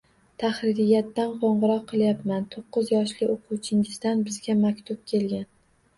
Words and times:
Tahririyatdan 0.43 1.35
qo`ng`iroq 1.43 1.83
qilayapman, 1.91 2.47
to`qqiz 2.55 2.91
yoshli 2.95 3.31
o`quvchingizdan 3.35 4.25
bizga 4.31 4.57
maktub 4.67 5.05
kelgan 5.13 5.47